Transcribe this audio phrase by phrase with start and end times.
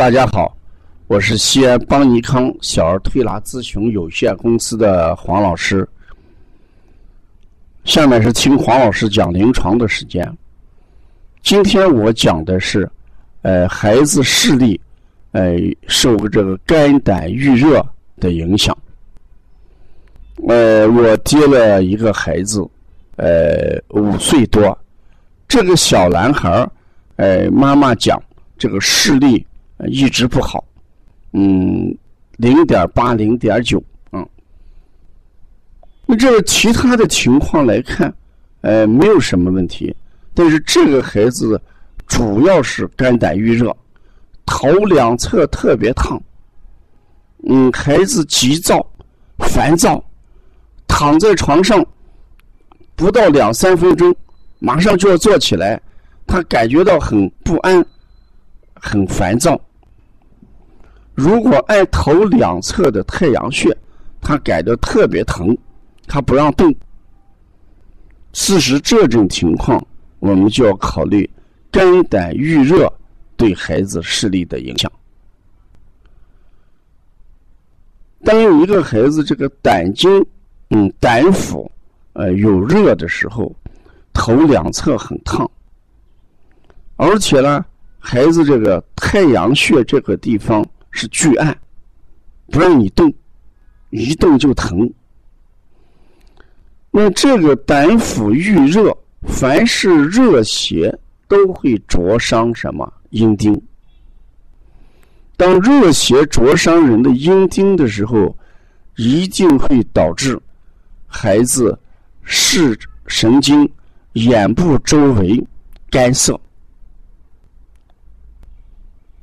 [0.00, 0.56] 大家好，
[1.08, 5.86] 我是西安邦尼康小儿推拿咨询有限公司的黄老师。
[7.84, 10.26] 下面是听黄老师讲临床的时间。
[11.42, 12.90] 今天我讲的是，
[13.42, 14.80] 呃，孩子视力，
[15.32, 17.86] 呃，受这个肝胆郁热
[18.18, 18.74] 的影响。
[20.48, 22.66] 呃，我接了一个孩子，
[23.16, 24.78] 呃，五岁多，
[25.46, 26.70] 这个小男孩儿，
[27.16, 28.18] 呃，妈妈讲
[28.56, 29.46] 这个视力。
[29.88, 30.64] 一直不好，
[31.32, 31.96] 嗯，
[32.36, 34.26] 零点八、零点九，嗯，
[36.06, 38.12] 那这个其他的情况来看，
[38.60, 39.94] 呃，没有什么问题。
[40.34, 41.60] 但是这个孩子
[42.06, 43.76] 主要是肝胆郁热，
[44.46, 46.20] 头两侧特别烫，
[47.48, 48.84] 嗯，孩子急躁、
[49.38, 50.02] 烦躁，
[50.86, 51.84] 躺在床上
[52.94, 54.14] 不到两三分钟，
[54.58, 55.80] 马上就要坐起来，
[56.26, 57.84] 他感觉到很不安、
[58.74, 59.60] 很烦躁。
[61.20, 63.76] 如果按头两侧的太阳穴，
[64.22, 65.54] 他感到特别疼，
[66.06, 66.74] 他不让动。
[68.32, 69.86] 事实这种情况，
[70.18, 71.28] 我们就要考虑
[71.70, 72.90] 肝胆郁热
[73.36, 74.90] 对孩子视力的影响。
[78.24, 80.24] 当一个孩子这个胆经、
[80.70, 81.68] 嗯胆腑
[82.14, 83.54] 呃有热的时候，
[84.14, 85.50] 头两侧很烫，
[86.96, 87.62] 而且呢，
[87.98, 90.66] 孩子这个太阳穴这个地方。
[90.90, 91.56] 是巨按，
[92.50, 93.12] 不让你动，
[93.90, 94.90] 一动就疼。
[96.90, 100.96] 那这个胆腑郁热，凡是热邪
[101.28, 103.60] 都会灼伤什么阴丁。
[105.36, 108.36] 当热邪灼伤人的阴丁的时候，
[108.96, 110.38] 一定会导致
[111.06, 111.78] 孩子
[112.22, 113.70] 视神经、
[114.14, 115.42] 眼部周围
[115.88, 116.38] 干涩。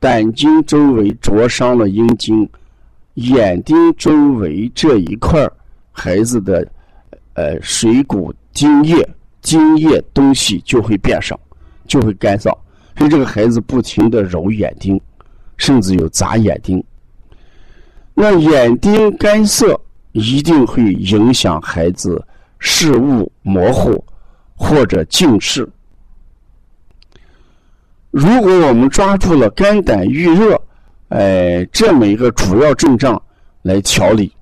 [0.00, 2.48] 胆经周围灼伤了阴经，
[3.14, 5.48] 眼丁周围这一块
[5.90, 6.66] 孩子的
[7.34, 9.08] 呃水谷精液、
[9.40, 11.38] 精液东西就会变少，
[11.86, 12.56] 就会干燥，
[12.96, 15.00] 所以这个孩子不停的揉眼睛，
[15.56, 16.82] 甚至有眨眼睛。
[18.14, 19.80] 那眼丁干涩
[20.12, 22.24] 一定会影响孩子
[22.58, 24.04] 视物模糊
[24.54, 25.68] 或者近视。
[28.18, 30.60] 如果我们抓住了肝胆郁热，
[31.10, 33.22] 哎，这么一个主要症状
[33.62, 34.32] 来调理，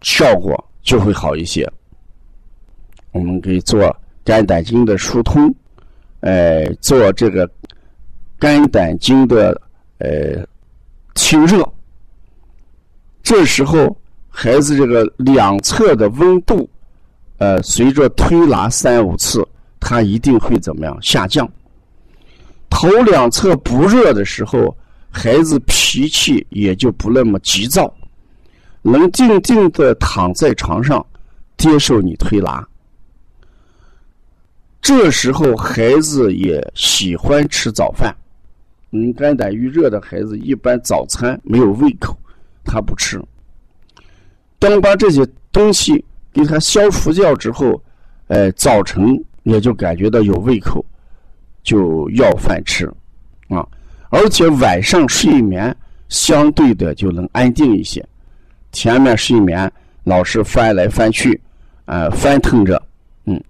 [0.00, 1.70] 效果就会好一些。
[3.12, 3.94] 我们可以做
[4.24, 5.54] 肝胆经的疏通，
[6.20, 7.46] 哎，做这个
[8.38, 9.60] 肝胆经的
[9.98, 10.42] 呃
[11.14, 11.62] 清热。
[13.22, 13.94] 这时候，
[14.30, 16.66] 孩子这个两侧的温度，
[17.36, 19.46] 呃，随着推拿三五次，
[19.78, 21.46] 它一定会怎么样下降。
[22.76, 24.76] 头两侧不热的时候，
[25.08, 27.94] 孩子脾气也就不那么急躁，
[28.82, 31.06] 能静静的躺在床上
[31.56, 32.66] 接受你推拿。
[34.82, 38.12] 这时候孩子也喜欢吃早饭。
[38.90, 42.18] 嗯，肝胆郁热的孩子一般早餐没有胃口，
[42.64, 43.22] 他不吃。
[44.58, 47.80] 当把这些东西给他消除掉之后，
[48.26, 50.84] 哎，早晨也就感觉到有胃口。
[51.64, 52.86] 就要饭吃，
[53.48, 53.66] 啊，
[54.10, 55.74] 而且晚上睡眠
[56.10, 58.06] 相对的就能安定一些。
[58.70, 59.72] 前面睡眠
[60.04, 61.40] 老是翻来翻去，
[61.86, 62.80] 啊，翻腾着，
[63.24, 63.42] 嗯，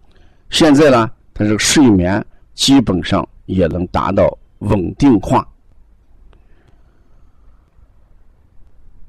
[0.49, 5.47] 现在呢，他这个睡眠基本上也能达到稳定化。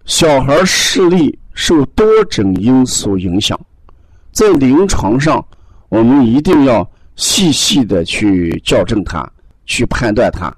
[0.05, 3.59] 小孩视力受多种因素影响，
[4.31, 5.45] 在临床上，
[5.89, 6.89] 我们一定要。
[7.16, 9.30] 细细的去校正它，
[9.66, 10.56] 去判断它。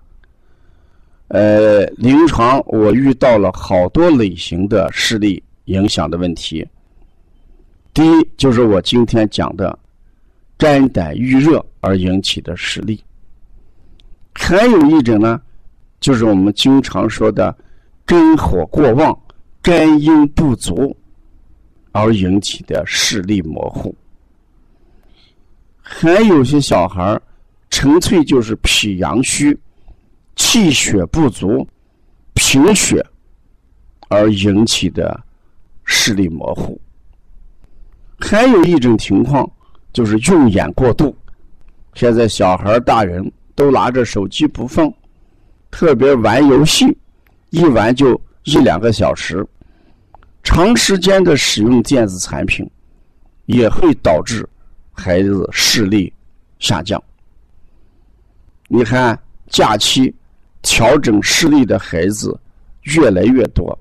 [1.29, 6.65] 呃，临床我遇到了好多类型的视力影响的问题。
[7.93, 9.77] 第一就是我今天讲的
[10.57, 13.03] 肝胆郁热而引起的视力，
[14.33, 15.41] 还有一种呢，
[15.99, 17.55] 就是我们经常说的
[18.05, 19.17] 肝火过旺、
[19.61, 20.95] 肝阴不足
[21.91, 23.93] 而引起的视力模糊。
[25.89, 27.17] 还有些小孩，
[27.69, 29.57] 纯粹就是脾阳虚、
[30.35, 31.65] 气血不足、
[32.33, 33.03] 贫血
[34.09, 35.17] 而引起的
[35.85, 36.79] 视力模糊。
[38.19, 39.49] 还有一种情况
[39.93, 41.15] 就是用眼过度。
[41.93, 44.93] 现在小孩大人都拿着手机不放，
[45.71, 46.95] 特别玩游戏，
[47.51, 49.43] 一玩就一两个小时，
[50.43, 52.69] 长时间的使用电子产品，
[53.45, 54.47] 也会导致。
[54.97, 56.11] 孩子视力
[56.59, 57.01] 下降，
[58.67, 59.17] 你看
[59.47, 60.13] 假期
[60.63, 62.37] 调整视力的孩子
[62.81, 63.77] 越来越多。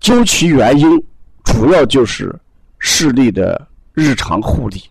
[0.00, 1.00] 究其原因，
[1.44, 2.34] 主要就是
[2.78, 4.82] 视力的日常护理。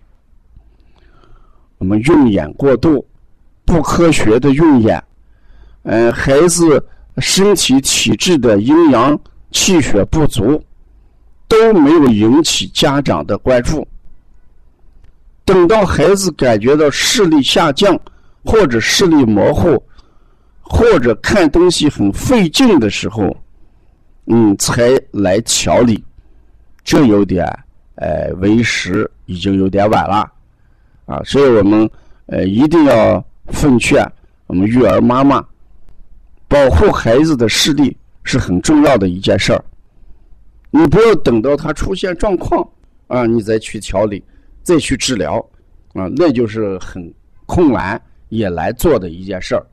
[1.80, 3.06] 我们用眼过度，
[3.66, 5.04] 不科学的用眼，
[5.82, 6.88] 嗯，孩子
[7.18, 9.20] 身体体质的阴阳
[9.52, 10.64] 气血不足，
[11.54, 13.88] 都没有引起家长的关注。
[15.46, 18.00] 等到孩子感觉到视力下降，
[18.44, 19.82] 或者视力模糊，
[20.62, 23.36] 或者看东西很费劲的时候。
[24.26, 26.02] 嗯，才来调理，
[26.82, 27.46] 这有点，
[27.96, 30.32] 呃，为时已经有点晚了，
[31.06, 31.90] 啊，所以我们
[32.28, 34.02] 呃一定要奉劝
[34.48, 35.46] 我们育儿妈妈，
[36.48, 39.62] 保护孩子的视力是很重要的一件事儿。
[40.76, 42.68] 你不要等到他出现状况
[43.08, 44.24] 啊，你再去调理，
[44.64, 45.38] 再去治疗，
[45.94, 47.14] 啊，那就是很
[47.46, 49.64] 困难也难做的一件事儿。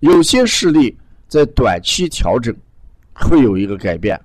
[0.00, 0.96] 有些视力
[1.28, 2.56] 在短期调整。
[3.20, 4.16] 会有一个改变，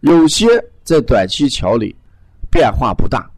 [0.00, 0.46] 有些
[0.82, 1.94] 在短期调理
[2.50, 3.30] 变化不大，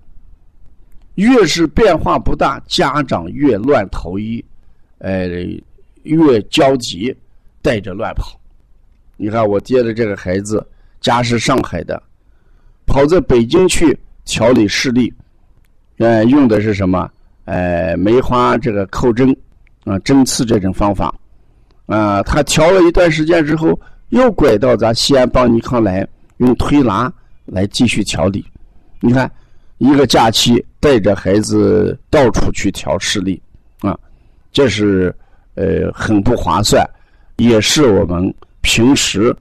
[1.17, 4.45] 越是变化不大，家长越乱投医，
[4.99, 5.27] 呃，
[6.05, 7.13] 越焦急，
[7.61, 8.41] 带着乱跑。
[9.17, 10.65] 你看，我接的这个孩子
[11.01, 12.03] 家是上海的，
[12.87, 15.13] 跑在北京去调理视力，
[15.99, 17.11] 呃，用的是什么？
[17.45, 19.35] 呃，梅花这个扣针
[19.85, 21.15] 啊，针刺这种方法
[21.87, 23.79] 啊，他调了一段时间之后。
[24.11, 26.09] 又拐到咱西安邦尼康来，
[26.39, 27.13] 用推拿
[27.45, 28.43] 来继续调理。
[29.01, 29.31] 你看，
[29.77, 33.39] 一个假期带着孩子到处去调视力，
[33.83, 33.95] 啊，
[34.51, 35.15] 这是
[35.57, 36.83] 呃很不划算，
[37.37, 39.37] 也是我们平时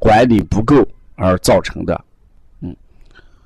[0.00, 2.04] 管理不够而造成的。
[2.60, 2.74] 嗯，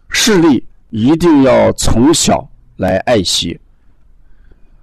[0.09, 3.61] 视力一定要从小来爱惜。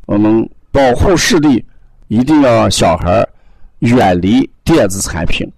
[0.06, 1.66] 我们保护视力，
[2.10, 3.28] 一定要小孩
[3.80, 5.52] 远离电子产品。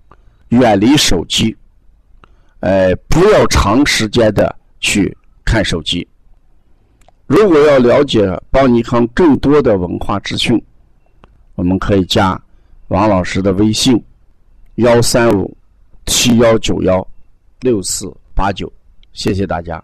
[0.50, 1.58] 远离手机，
[2.60, 6.08] 呃，不要长时间的去看手机。
[7.26, 10.64] 如果要了解邦尼康更多的文化资讯，
[11.56, 12.40] 我们可以加
[12.90, 14.00] 王老师的微信：
[14.76, 15.58] 幺三五
[16.06, 17.06] 七幺九幺
[17.62, 18.72] 六四八九。
[19.14, 19.84] 谢谢大家。